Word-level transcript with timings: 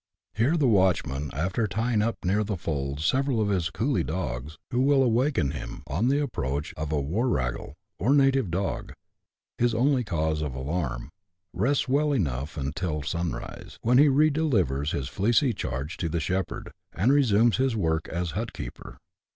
Here 0.33 0.57
the 0.57 0.65
watchman, 0.67 1.29
after 1.31 1.67
tying 1.67 2.01
up 2.01 2.25
near 2.25 2.43
the 2.43 2.57
folds 2.57 3.05
several 3.05 3.39
of 3.39 3.49
his" 3.49 3.69
coolie" 3.69 4.03
dogs, 4.07 4.57
who 4.71 4.81
will 4.81 5.03
awaken 5.03 5.51
him 5.51 5.83
on 5.85 6.07
the 6.07 6.23
ap 6.23 6.31
proach 6.31 6.73
of 6.75 6.91
a" 6.91 6.99
warragle," 6.99 7.75
or 7.99 8.15
native 8.15 8.49
dog, 8.49 8.93
his 9.59 9.75
only 9.75 10.03
cause 10.03 10.41
of 10.41 10.55
alarm, 10.55 11.11
rests 11.53 11.87
well 11.87 12.13
enough 12.13 12.57
until 12.57 13.03
sunrise; 13.03 13.77
when 13.83 13.99
he 13.99 14.07
re 14.07 14.31
delivers 14.31 14.89
his 14.91 15.07
fleecy 15.07 15.53
charge 15.53 15.97
to 15.97 16.09
the 16.09 16.19
shepherd, 16.19 16.71
and 16.93 17.11
resumes 17.13 17.57
his 17.57 17.75
work 17.75 18.07
as 18.07 18.31
hutkeeper. 18.31 18.97